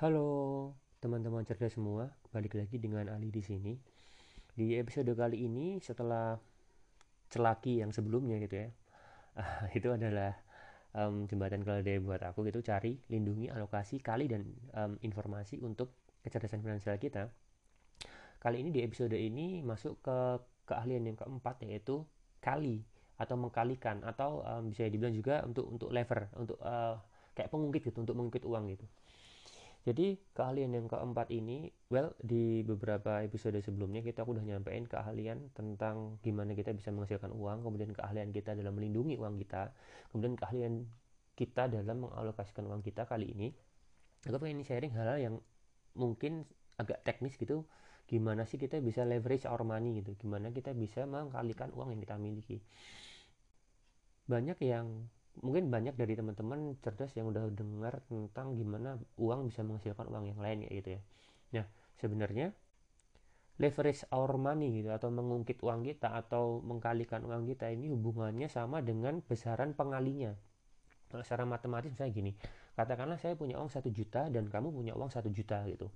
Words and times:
Halo 0.00 0.72
teman-teman 1.04 1.44
cerdas 1.44 1.76
semua, 1.76 2.08
balik 2.32 2.56
lagi 2.56 2.80
dengan 2.80 3.12
Ali 3.12 3.28
di 3.28 3.44
sini. 3.44 3.76
Di 4.56 4.80
episode 4.80 5.12
kali 5.12 5.44
ini 5.44 5.76
setelah 5.76 6.40
celaki 7.28 7.84
yang 7.84 7.92
sebelumnya 7.92 8.40
gitu 8.40 8.64
ya, 8.64 8.68
itu 9.76 9.92
adalah 9.92 10.40
um, 10.96 11.28
jembatan 11.28 11.60
keledai 11.60 12.00
buat 12.00 12.24
aku 12.24 12.48
gitu 12.48 12.64
cari, 12.64 12.96
lindungi, 13.12 13.52
alokasi, 13.52 14.00
kali 14.00 14.24
dan 14.24 14.48
um, 14.72 14.96
informasi 15.04 15.60
untuk 15.60 15.92
kecerdasan 16.24 16.64
finansial 16.64 16.96
kita. 16.96 17.28
Kali 18.40 18.56
ini 18.56 18.72
di 18.72 18.80
episode 18.80 19.20
ini 19.20 19.60
masuk 19.60 20.00
ke 20.00 20.40
keahlian 20.64 21.12
yang 21.12 21.20
keempat 21.20 21.60
yaitu 21.68 22.08
kali 22.40 22.88
atau 23.20 23.36
mengkalikan 23.36 24.00
atau 24.08 24.48
um, 24.48 24.64
bisa 24.72 24.88
dibilang 24.88 25.12
juga 25.12 25.44
untuk 25.44 25.68
untuk 25.68 25.92
lever 25.92 26.32
untuk 26.40 26.56
uh, 26.64 26.96
kayak 27.36 27.52
pengungkit 27.52 27.92
gitu 27.92 28.00
untuk 28.00 28.16
mengungkit 28.16 28.48
uang 28.48 28.64
gitu 28.72 28.88
jadi 29.80 30.20
keahlian 30.36 30.76
yang 30.76 30.86
keempat 30.92 31.32
ini, 31.32 31.72
well 31.88 32.12
di 32.20 32.60
beberapa 32.60 33.24
episode 33.24 33.56
sebelumnya 33.64 34.04
kita 34.04 34.28
udah 34.28 34.44
nyampein 34.44 34.84
keahlian 34.84 35.48
tentang 35.56 36.20
gimana 36.20 36.52
kita 36.52 36.76
bisa 36.76 36.92
menghasilkan 36.92 37.32
uang, 37.32 37.64
kemudian 37.64 37.96
keahlian 37.96 38.28
kita 38.28 38.52
dalam 38.52 38.76
melindungi 38.76 39.16
uang 39.16 39.40
kita, 39.40 39.72
kemudian 40.12 40.36
keahlian 40.36 40.84
kita 41.32 41.72
dalam 41.72 42.04
mengalokasikan 42.04 42.68
uang 42.68 42.84
kita 42.84 43.08
kali 43.08 43.32
ini. 43.32 43.48
Aku 44.28 44.36
pengen 44.36 44.60
sharing 44.68 44.92
hal-hal 44.92 45.16
yang 45.16 45.34
mungkin 45.96 46.44
agak 46.76 47.00
teknis 47.00 47.40
gitu, 47.40 47.64
gimana 48.04 48.44
sih 48.44 48.60
kita 48.60 48.84
bisa 48.84 49.08
leverage 49.08 49.48
our 49.48 49.64
money 49.64 50.04
gitu, 50.04 50.12
gimana 50.20 50.52
kita 50.52 50.76
bisa 50.76 51.08
mengkalikan 51.08 51.72
uang 51.72 51.96
yang 51.96 52.00
kita 52.04 52.20
miliki. 52.20 52.60
Banyak 54.28 54.60
yang 54.60 55.08
mungkin 55.40 55.72
banyak 55.72 55.96
dari 55.96 56.16
teman-teman 56.16 56.76
cerdas 56.84 57.16
yang 57.16 57.32
udah 57.32 57.48
dengar 57.52 58.04
tentang 58.08 58.56
gimana 58.56 59.00
uang 59.16 59.48
bisa 59.48 59.64
menghasilkan 59.64 60.06
uang 60.08 60.36
yang 60.36 60.40
lain 60.40 60.68
ya 60.68 60.70
gitu 60.76 60.88
ya. 60.96 61.00
Nah, 61.56 61.66
sebenarnya 61.96 62.52
leverage 63.60 64.08
our 64.08 64.40
money 64.40 64.80
gitu 64.80 64.88
atau 64.88 65.12
mengungkit 65.12 65.60
uang 65.60 65.84
kita 65.84 66.16
atau 66.16 66.64
mengkalikan 66.64 67.20
uang 67.28 67.44
kita 67.44 67.68
ini 67.68 67.92
hubungannya 67.92 68.48
sama 68.48 68.80
dengan 68.80 69.20
besaran 69.20 69.76
pengalinya. 69.76 70.32
Kalau 71.12 71.20
secara 71.26 71.44
matematis 71.44 71.92
misalnya 71.92 72.12
gini, 72.14 72.32
katakanlah 72.72 73.20
saya 73.20 73.36
punya 73.36 73.60
uang 73.60 73.68
satu 73.68 73.92
juta 73.92 74.32
dan 74.32 74.48
kamu 74.48 74.72
punya 74.72 74.96
uang 74.96 75.12
satu 75.12 75.28
juta 75.28 75.60
gitu. 75.68 75.92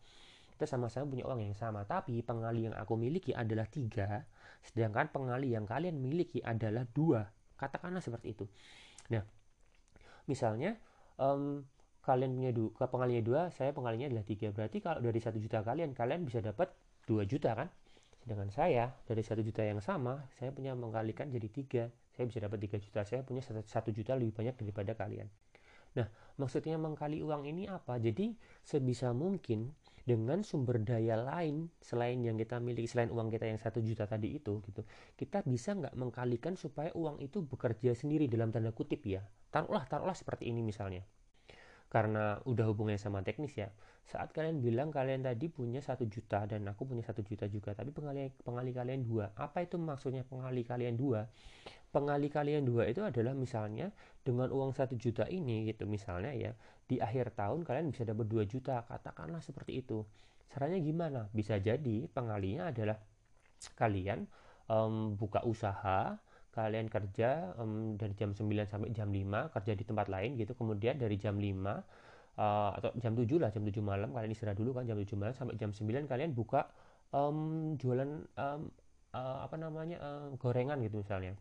Kita 0.55 0.69
sama-sama 0.69 1.09
punya 1.09 1.25
uang 1.27 1.41
yang 1.41 1.57
sama, 1.57 1.83
tapi 1.89 2.21
pengali 2.21 2.69
yang 2.69 2.77
aku 2.77 2.95
miliki 2.95 3.35
adalah 3.35 3.67
tiga, 3.67 4.23
sedangkan 4.63 5.11
pengali 5.11 5.51
yang 5.55 5.67
kalian 5.67 5.99
miliki 5.99 6.45
adalah 6.45 6.87
dua. 6.91 7.27
Katakanlah 7.55 8.03
seperti 8.03 8.35
itu. 8.35 8.45
Nah, 9.13 9.25
misalnya 10.31 10.79
um, 11.21 11.65
kalian 12.05 12.37
punya 12.37 12.53
dua, 12.53 12.87
pengalinya 12.89 13.23
dua, 13.25 13.41
saya 13.53 13.73
pengalinya 13.73 14.09
adalah 14.13 14.25
tiga. 14.29 14.53
Berarti 14.53 14.79
kalau 14.85 15.01
dari 15.01 15.21
satu 15.21 15.41
juta 15.41 15.65
kalian, 15.65 15.97
kalian 15.97 16.25
bisa 16.25 16.45
dapat 16.45 16.73
dua 17.09 17.25
juta 17.25 17.57
kan? 17.57 17.69
Sedangkan 18.25 18.49
saya 18.49 18.93
dari 19.05 19.21
satu 19.21 19.45
juta 19.45 19.61
yang 19.65 19.85
sama, 19.85 20.25
saya 20.41 20.53
punya 20.53 20.73
mengkalikan 20.73 21.29
jadi 21.29 21.49
tiga. 21.53 21.85
Saya 22.17 22.25
bisa 22.31 22.41
dapat 22.41 22.61
tiga 22.63 22.77
juta. 22.81 23.01
Saya 23.05 23.21
punya 23.21 23.45
satu 23.45 23.91
juta 23.93 24.17
lebih 24.17 24.33
banyak 24.33 24.57
daripada 24.57 24.97
kalian. 24.97 25.29
Nah, 25.95 26.07
maksudnya 26.41 26.81
mengkali 26.81 27.21
uang 27.23 27.47
ini 27.47 27.69
apa? 27.71 28.01
Jadi 28.01 28.35
sebisa 28.65 29.13
mungkin 29.13 29.71
dengan 30.05 30.45
sumber 30.45 30.85
daya 30.85 31.17
lain 31.17 31.73
selain 31.81 32.21
yang 32.21 32.37
kita 32.37 32.61
miliki 32.61 32.85
selain 32.85 33.09
uang 33.09 33.33
kita 33.33 33.49
yang 33.49 33.57
satu 33.57 33.81
juta 33.81 34.05
tadi 34.05 34.37
itu 34.37 34.61
gitu, 34.69 34.85
kita 35.17 35.41
bisa 35.49 35.73
nggak 35.73 35.97
mengkalikan 35.97 36.61
supaya 36.61 36.93
uang 36.93 37.25
itu 37.25 37.41
bekerja 37.41 37.97
sendiri 37.97 38.29
dalam 38.29 38.53
tanda 38.53 38.71
kutip 38.71 39.01
ya. 39.09 39.25
Taruhlah, 39.49 39.89
taruhlah 39.89 40.13
seperti 40.13 40.53
ini 40.53 40.61
misalnya. 40.61 41.03
Karena 41.89 42.37
udah 42.45 42.69
hubungannya 42.69 43.01
sama 43.01 43.25
teknis 43.25 43.57
ya. 43.57 43.73
Saat 44.05 44.37
kalian 44.37 44.61
bilang 44.61 44.93
kalian 44.93 45.25
tadi 45.25 45.49
punya 45.49 45.81
satu 45.81 46.05
juta 46.05 46.45
dan 46.45 46.69
aku 46.69 46.85
punya 46.85 47.01
satu 47.01 47.25
juta 47.25 47.49
juga, 47.49 47.73
tapi 47.73 47.95
pengali, 47.95 48.29
pengali 48.45 48.77
kalian 48.77 49.01
dua. 49.01 49.33
Apa 49.39 49.65
itu 49.65 49.81
maksudnya 49.81 50.27
pengali 50.29 50.67
kalian 50.67 51.01
dua? 51.01 51.25
Pengali 51.95 52.27
kalian 52.27 52.67
dua 52.67 52.91
itu 52.91 53.07
adalah 53.07 53.39
misalnya 53.39 53.95
dengan 54.27 54.51
uang 54.51 54.75
satu 54.75 54.99
juta 54.99 55.31
ini 55.31 55.71
gitu 55.71 55.87
misalnya 55.87 56.35
ya 56.35 56.51
di 56.85 56.99
akhir 56.99 57.39
tahun 57.39 57.65
kalian 57.65 57.95
bisa 57.95 58.05
dapat 58.05 58.27
2 58.29 58.45
juta 58.45 58.85
katakanlah 58.85 59.41
seperti 59.41 59.81
itu. 59.81 60.05
Caranya 60.53 60.79
gimana? 60.83 61.21
Bisa 61.33 61.57
jadi 61.57 62.05
pengalinya 62.13 62.69
adalah 62.69 63.01
kalian 63.73 64.29
um, 64.69 65.17
buka 65.17 65.41
usaha 65.49 66.21
kalian 66.55 66.87
kerja 66.87 67.57
um, 67.59 67.99
dari 67.99 68.15
jam 68.15 68.31
9 68.31 68.47
sampai 68.69 68.95
jam 68.95 69.11
5 69.11 69.51
kerja 69.51 69.73
di 69.75 69.85
tempat 69.89 70.07
lain 70.07 70.39
gitu 70.39 70.55
kemudian 70.55 70.95
dari 71.01 71.19
jam 71.19 71.35
5 71.35 71.51
uh, 71.51 72.71
atau 72.79 72.95
jam 73.01 73.17
7 73.17 73.27
lah 73.43 73.51
jam 73.51 73.67
7 73.67 73.83
malam 73.83 74.15
kalian 74.15 74.31
istirahat 74.31 74.55
dulu 74.55 74.71
kan 74.77 74.87
jam 74.87 74.95
7 74.95 75.19
malam 75.19 75.35
sampai 75.35 75.59
jam 75.59 75.75
9 75.75 76.07
kalian 76.07 76.31
buka 76.31 76.71
um, 77.11 77.75
jualan 77.75 78.23
um, 78.39 78.71
uh, 79.11 79.39
apa 79.43 79.57
namanya 79.59 79.99
uh, 79.99 80.29
gorengan 80.39 80.79
gitu 80.87 81.03
misalnya 81.03 81.35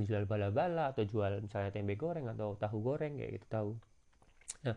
jual 0.00 0.24
bala-bala 0.24 0.96
atau 0.96 1.04
jual 1.04 1.44
misalnya 1.44 1.68
tempe 1.68 1.94
goreng 2.00 2.24
atau 2.32 2.56
tahu 2.56 2.80
goreng 2.80 3.20
kayak 3.20 3.36
gitu 3.36 3.46
tahu. 3.52 3.70
Nah 4.64 4.76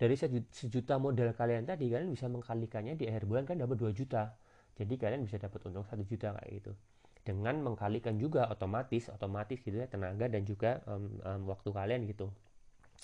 dari 0.00 0.16
sejuta 0.16 0.96
modal 0.96 1.36
kalian 1.36 1.68
tadi 1.68 1.92
kalian 1.92 2.08
bisa 2.08 2.26
mengkalikannya 2.26 2.96
di 2.96 3.04
akhir 3.06 3.28
bulan 3.28 3.44
kan 3.46 3.60
dapat 3.60 3.76
2 3.78 3.92
juta. 3.92 4.34
Jadi 4.80 4.96
kalian 4.96 5.28
bisa 5.28 5.36
dapat 5.36 5.60
untung 5.68 5.84
satu 5.84 6.02
juta 6.08 6.32
kayak 6.34 6.50
gitu. 6.56 6.72
Dengan 7.20 7.60
mengkalikan 7.60 8.16
juga 8.16 8.48
otomatis 8.48 9.12
otomatis 9.12 9.60
gitu 9.60 9.76
ya 9.76 9.86
tenaga 9.86 10.24
dan 10.26 10.42
juga 10.48 10.80
um, 10.88 11.20
um, 11.20 11.40
waktu 11.52 11.68
kalian 11.68 12.08
gitu. 12.08 12.32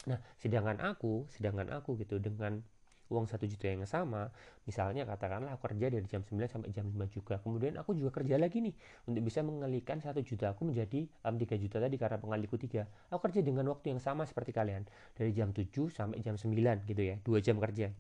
Nah 0.09 0.19
sedangkan 0.41 0.81
aku 0.81 1.29
sedangkan 1.31 1.69
aku 1.69 2.01
gitu 2.01 2.17
dengan 2.17 2.65
uang 3.09 3.31
satu 3.31 3.47
juta 3.47 3.71
yang 3.71 3.87
sama 3.87 4.29
misalnya 4.67 5.07
katakanlah 5.07 5.55
aku 5.55 5.71
kerja 5.71 5.87
dari 5.91 6.07
jam 6.11 6.27
9 6.27 6.37
sampai 6.51 6.71
jam 6.75 6.91
5 6.91 7.07
juga. 7.11 7.39
Kemudian 7.39 7.79
aku 7.79 7.95
juga 7.95 8.11
kerja 8.19 8.35
lagi 8.37 8.59
nih 8.59 8.75
untuk 9.07 9.23
bisa 9.23 9.47
mengalihkan 9.47 10.03
satu 10.03 10.21
juta 10.27 10.51
aku 10.51 10.67
menjadi 10.67 11.07
um, 11.23 11.39
3 11.39 11.55
juta 11.63 11.77
tadi 11.79 11.97
karena 11.97 12.19
pengaliku 12.19 12.59
3 12.59 13.13
aku 13.15 13.21
kerja 13.31 13.41
dengan 13.47 13.71
waktu 13.71 13.95
yang 13.95 14.01
sama 14.03 14.27
seperti 14.27 14.51
kalian 14.51 14.83
dari 15.15 15.31
jam 15.31 15.55
7 15.55 15.71
sampai 15.91 16.19
jam 16.23 16.35
9 16.35 16.51
gitu 16.87 17.03
ya 17.03 17.17
dua 17.23 17.39
jam 17.39 17.63
kerja. 17.63 17.95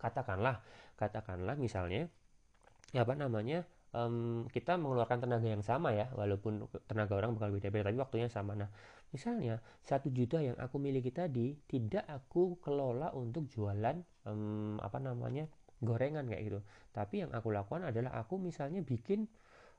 Katakanlah 0.00 0.64
katakanlah 0.96 1.56
misalnya 1.60 2.08
apa 2.92 3.16
namanya 3.16 3.64
um, 3.92 4.48
kita 4.48 4.76
mengeluarkan 4.80 5.24
tenaga 5.24 5.48
yang 5.48 5.64
sama 5.64 5.92
ya 5.92 6.08
walaupun 6.16 6.66
tenaga 6.88 7.12
orang 7.16 7.36
bakal 7.36 7.52
beda-beda 7.52 7.88
tapi 7.92 8.00
waktunya 8.00 8.28
sama. 8.28 8.56
Nah 8.56 8.68
misalnya 9.12 9.60
satu 9.84 10.08
juta 10.08 10.40
yang 10.40 10.56
aku 10.56 10.80
miliki 10.80 11.12
tadi 11.12 11.56
tidak 11.68 12.08
aku 12.08 12.58
kelola 12.60 13.12
untuk 13.12 13.46
jualan 13.52 14.00
um, 14.24 14.80
apa 14.80 14.98
namanya 14.98 15.46
gorengan 15.84 16.24
kayak 16.28 16.42
gitu. 16.48 16.60
Tapi 16.92 17.26
yang 17.26 17.30
aku 17.36 17.52
lakukan 17.52 17.84
adalah 17.84 18.16
aku 18.16 18.40
misalnya 18.40 18.80
bikin 18.80 19.28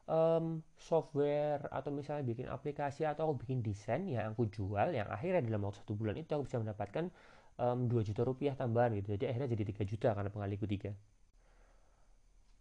um, 0.05 0.61
software 0.77 1.65
atau 1.71 1.89
misalnya 1.89 2.23
bikin 2.27 2.47
aplikasi 2.51 3.07
atau 3.07 3.31
aku 3.31 3.47
bikin 3.47 3.63
desain 3.65 4.05
yang 4.05 4.35
aku 4.35 4.47
jual 4.51 4.93
yang 4.93 5.07
akhirnya 5.09 5.41
dalam 5.43 5.65
waktu 5.65 5.81
satu 5.81 5.95
bulan 5.97 6.15
itu 6.19 6.29
aku 6.35 6.45
bisa 6.45 6.59
mendapatkan 6.59 7.09
um, 7.57 7.87
2 7.89 8.07
juta 8.07 8.21
rupiah 8.27 8.53
tambahan 8.53 8.93
gitu. 8.99 9.15
Jadi 9.15 9.25
akhirnya 9.31 9.49
jadi 9.55 9.63
3 9.73 9.89
juta 9.89 10.09
karena 10.13 10.29
pengaliku 10.29 10.65
3 10.67 10.91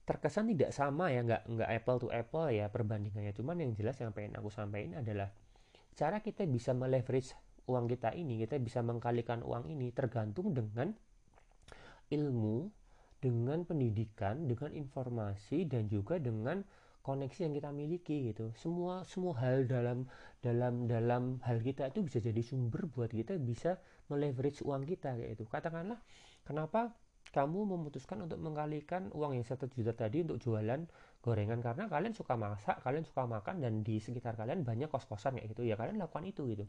terkesan 0.02 0.50
tidak 0.50 0.74
sama 0.74 1.14
ya 1.14 1.22
nggak 1.22 1.42
nggak 1.46 1.70
apple 1.70 1.98
to 2.02 2.08
apple 2.10 2.50
ya 2.50 2.66
perbandingannya. 2.68 3.32
Cuman 3.34 3.62
yang 3.62 3.72
jelas 3.78 3.98
yang 4.02 4.10
pengen 4.10 4.34
aku 4.38 4.50
sampaikan 4.50 5.00
adalah 5.02 5.30
cara 5.94 6.18
kita 6.24 6.42
bisa 6.48 6.74
meleverage 6.74 7.36
uang 7.70 7.86
kita 7.86 8.10
ini 8.18 8.42
kita 8.42 8.58
bisa 8.58 8.82
mengkalikan 8.82 9.46
uang 9.46 9.70
ini 9.70 9.94
tergantung 9.94 10.50
dengan 10.50 10.90
ilmu 12.10 12.66
dengan 13.22 13.62
pendidikan 13.62 14.50
dengan 14.50 14.74
informasi 14.74 15.70
dan 15.70 15.86
juga 15.86 16.19
dengan 16.19 16.66
koneksi 17.02 17.50
yang 17.50 17.54
kita 17.54 17.70
miliki 17.70 18.16
gitu. 18.30 18.50
Semua 18.58 19.06
semua 19.06 19.38
hal 19.38 19.66
dalam 19.66 20.06
dalam 20.43 20.90
dalam 20.90 21.38
hal 21.46 21.62
kita 21.62 21.90
itu 21.90 22.02
bisa 22.02 22.19
jadi 22.19 22.43
sumber 22.43 22.90
buat 22.90 23.10
kita 23.10 23.38
bisa 23.38 23.78
meleverage 24.10 24.62
uang 24.66 24.87
kita 24.87 25.14
kayak 25.19 25.38
itu 25.38 25.44
katakanlah 25.46 25.99
kenapa 26.46 26.94
kamu 27.32 27.64
memutuskan 27.64 28.20
untuk 28.29 28.37
mengkalikan 28.38 29.08
uang 29.17 29.40
yang 29.40 29.46
satu 29.49 29.67
juta 29.73 29.96
tadi 29.96 30.20
untuk 30.20 30.37
jualan 30.38 30.84
gorengan 31.25 31.64
karena 31.64 31.88
kalian 31.88 32.12
suka 32.12 32.37
masak, 32.37 32.76
kalian 32.84 33.08
suka 33.08 33.25
makan 33.25 33.64
dan 33.64 33.81
di 33.81 33.96
sekitar 33.99 34.37
kalian 34.37 34.62
banyak 34.62 34.93
kos-kosan 34.93 35.40
kayak 35.40 35.56
gitu 35.56 35.64
ya 35.64 35.81
kalian 35.81 35.96
lakukan 35.96 36.29
itu 36.29 36.44
gitu. 36.52 36.64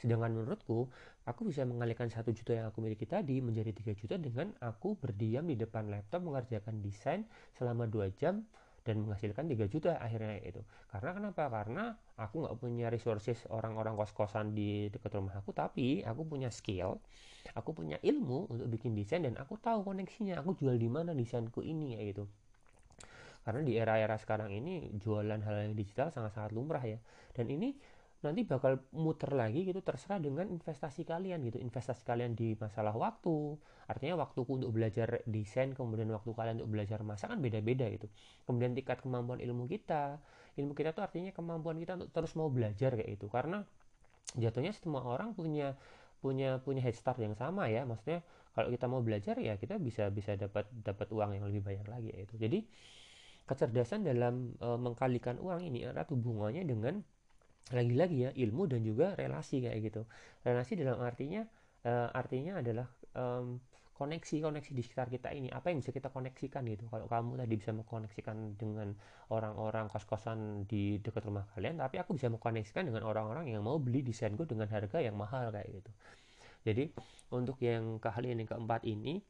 Sedangkan 0.00 0.32
menurutku, 0.32 0.88
aku 1.28 1.40
bisa 1.50 1.66
mengalihkan 1.66 2.08
satu 2.08 2.32
juta 2.32 2.56
yang 2.56 2.66
aku 2.70 2.80
miliki 2.80 3.04
tadi 3.04 3.44
menjadi 3.44 3.74
tiga 3.74 3.92
juta 3.92 4.16
dengan 4.16 4.54
aku 4.62 4.96
berdiam 4.96 5.44
di 5.44 5.58
depan 5.58 5.92
laptop 5.92 6.24
mengerjakan 6.24 6.80
desain 6.80 7.28
selama 7.58 7.84
dua 7.84 8.08
jam 8.14 8.46
dan 8.86 9.02
menghasilkan 9.02 9.50
3 9.50 9.66
juta 9.66 9.98
akhirnya 9.98 10.38
itu. 10.46 10.62
Karena 10.86 11.10
kenapa? 11.10 11.50
Karena 11.50 11.84
aku 12.14 12.46
nggak 12.46 12.56
punya 12.62 12.86
resources 12.86 13.42
orang-orang 13.50 13.98
kos-kosan 13.98 14.54
di 14.54 14.86
dekat 14.94 15.18
rumah 15.18 15.34
aku 15.42 15.50
tapi 15.50 16.06
aku 16.06 16.22
punya 16.22 16.54
skill 16.54 17.02
aku 17.54 17.76
punya 17.76 18.00
ilmu 18.02 18.50
untuk 18.50 18.66
bikin 18.66 18.96
desain 18.96 19.22
dan 19.22 19.38
aku 19.38 19.60
tahu 19.60 19.86
koneksinya. 19.86 20.40
Aku 20.42 20.56
jual 20.58 20.74
di 20.74 20.90
mana 20.90 21.14
desainku 21.14 21.62
ini 21.62 21.94
ya 21.94 22.02
gitu. 22.10 22.24
Karena 23.46 23.62
di 23.62 23.78
era-era 23.78 24.18
sekarang 24.18 24.50
ini 24.50 24.90
jualan 24.98 25.38
hal 25.46 25.70
yang 25.70 25.74
digital 25.78 26.10
sangat-sangat 26.10 26.50
lumrah 26.50 26.82
ya. 26.82 26.98
Dan 27.30 27.46
ini 27.46 27.78
nanti 28.24 28.48
bakal 28.48 28.80
muter 28.96 29.32
lagi 29.36 29.68
gitu 29.68 29.84
terserah 29.84 30.16
dengan 30.16 30.48
investasi 30.48 31.04
kalian 31.04 31.44
gitu. 31.44 31.60
Investasi 31.60 32.02
kalian 32.04 32.32
di 32.32 32.56
masalah 32.56 32.96
waktu 32.96 33.60
artinya 33.86 34.18
waktuku 34.24 34.56
untuk 34.56 34.72
belajar 34.72 35.20
desain 35.28 35.76
kemudian 35.76 36.08
waktu 36.10 36.30
kalian 36.32 36.56
untuk 36.62 36.70
belajar 36.80 37.00
masak 37.04 37.32
kan 37.32 37.38
beda-beda 37.40 37.86
gitu. 37.92 38.08
Kemudian 38.48 38.72
tingkat 38.72 39.04
kemampuan 39.04 39.40
ilmu 39.42 39.68
kita 39.68 40.20
ilmu 40.56 40.72
kita 40.72 40.96
tuh 40.96 41.04
artinya 41.04 41.30
kemampuan 41.36 41.76
kita 41.76 42.00
untuk 42.00 42.10
terus 42.16 42.32
mau 42.32 42.48
belajar 42.48 42.96
kayak 42.96 43.20
itu 43.20 43.28
karena 43.28 43.60
jatuhnya 44.40 44.72
semua 44.72 45.04
orang 45.04 45.36
punya 45.36 45.76
punya 46.24 46.64
punya 46.64 46.80
head 46.80 46.96
start 46.96 47.20
yang 47.20 47.36
sama 47.36 47.68
ya. 47.68 47.84
Maksudnya 47.84 48.24
kalau 48.56 48.72
kita 48.72 48.88
mau 48.88 49.04
belajar 49.04 49.36
ya 49.36 49.60
kita 49.60 49.76
bisa 49.76 50.08
bisa 50.08 50.32
dapat 50.40 50.64
dapat 50.80 51.12
uang 51.12 51.36
yang 51.36 51.44
lebih 51.44 51.60
banyak 51.60 51.86
lagi 51.92 52.08
itu 52.16 52.40
jadi 52.40 52.64
kecerdasan 53.46 54.02
dalam 54.02 54.56
e, 54.58 54.68
mengkalikan 54.80 55.36
uang 55.38 55.60
ini 55.62 55.84
erat 55.86 56.08
hubungannya 56.08 56.64
dengan 56.64 57.04
lagi-lagi 57.74 58.16
ya 58.26 58.30
ilmu 58.30 58.70
dan 58.70 58.86
juga 58.86 59.18
relasi 59.18 59.64
kayak 59.64 59.78
gitu. 59.82 60.02
Relasi 60.46 60.78
dalam 60.78 61.02
artinya 61.02 61.42
uh, 61.82 62.08
artinya 62.14 62.62
adalah 62.62 62.86
um, 63.18 63.58
koneksi-koneksi 63.96 64.70
di 64.70 64.82
sekitar 64.84 65.08
kita 65.10 65.34
ini. 65.34 65.50
Apa 65.50 65.72
yang 65.74 65.82
bisa 65.82 65.90
kita 65.90 66.12
koneksikan 66.12 66.62
gitu? 66.70 66.86
Kalau 66.86 67.10
kamu 67.10 67.42
tadi 67.42 67.54
bisa 67.58 67.72
mengkoneksikan 67.74 68.54
dengan 68.54 68.94
orang-orang 69.32 69.90
kos-kosan 69.90 70.68
di 70.68 71.02
dekat 71.02 71.26
rumah 71.26 71.48
kalian 71.56 71.82
tapi 71.82 71.98
aku 71.98 72.14
bisa 72.14 72.30
mengkoneksikan 72.30 72.86
dengan 72.86 73.02
orang-orang 73.02 73.50
yang 73.50 73.64
mau 73.66 73.82
beli 73.82 74.06
desainku 74.06 74.46
dengan 74.46 74.70
harga 74.70 75.02
yang 75.02 75.18
mahal 75.18 75.50
kayak 75.50 75.82
gitu. 75.82 75.90
Jadi 76.66 76.84
untuk 77.34 77.58
yang 77.62 77.98
keahlian 77.98 78.42
yang 78.42 78.50
keempat 78.50 78.86
ini 78.86 79.22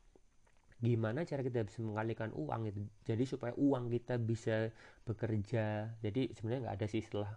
gimana 0.77 1.25
cara 1.25 1.41
kita 1.41 1.65
bisa 1.65 1.81
mengalihkan 1.81 2.29
uang 2.37 2.69
itu 2.69 2.85
jadi 3.09 3.25
supaya 3.25 3.57
uang 3.57 3.89
kita 3.89 4.21
bisa 4.21 4.69
bekerja 5.09 5.89
jadi 6.05 6.37
sebenarnya 6.37 6.69
nggak 6.69 6.77
ada 6.77 6.87
sih 6.93 7.01
istilah 7.01 7.33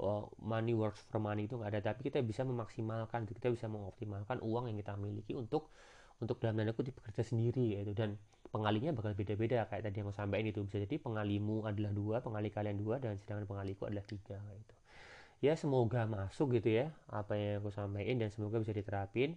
uh, 0.00 0.24
money 0.40 0.72
works 0.72 1.02
for 1.10 1.18
money 1.20 1.44
itu 1.44 1.58
nggak 1.58 1.70
ada. 1.76 1.92
Tapi 1.92 2.08
kita 2.08 2.24
bisa 2.24 2.46
memaksimalkan 2.46 3.28
kita 3.28 3.52
bisa 3.52 3.66
mengoptimalkan 3.68 4.40
uang 4.40 4.72
yang 4.72 4.78
kita 4.80 4.96
miliki 4.96 5.36
untuk 5.36 5.72
untuk 6.22 6.38
dalam 6.38 6.54
tanda 6.54 6.70
kutip 6.70 6.94
bekerja 7.02 7.26
sendiri 7.26 7.74
yaitu 7.74 7.92
dan 7.98 8.14
pengalinya 8.54 8.94
bakal 8.94 9.10
beda-beda 9.16 9.66
kayak 9.66 9.82
tadi 9.82 9.96
yang 10.00 10.08
aku 10.08 10.16
sampaikan 10.16 10.46
itu. 10.48 10.60
Bisa 10.62 10.78
jadi 10.80 10.96
pengalimu 11.02 11.66
adalah 11.66 11.92
dua 11.92 12.16
pengali 12.22 12.48
kalian 12.48 12.78
dua 12.78 13.02
dan 13.02 13.18
sedangkan 13.18 13.44
pengaliku 13.50 13.90
adalah 13.90 14.06
tiga 14.06 14.38
gitu. 14.38 14.74
Ya 15.42 15.58
semoga 15.58 16.06
masuk 16.06 16.54
gitu 16.54 16.70
ya 16.70 16.94
apa 17.10 17.34
yang 17.34 17.66
aku 17.66 17.74
sampaikan 17.74 18.22
dan 18.22 18.30
semoga 18.30 18.62
bisa 18.62 18.70
diterapin. 18.70 19.34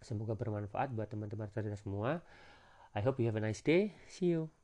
Semoga 0.00 0.36
bermanfaat 0.36 0.92
buat 0.96 1.08
teman-teman 1.12 1.52
cerdas 1.52 1.84
semua. 1.84 2.24
I 2.96 3.04
hope 3.04 3.20
you 3.20 3.28
have 3.28 3.36
a 3.36 3.44
nice 3.44 3.60
day. 3.60 3.92
See 4.08 4.32
you 4.32 4.55